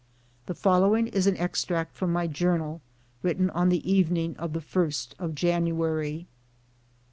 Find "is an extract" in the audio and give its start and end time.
1.09-1.95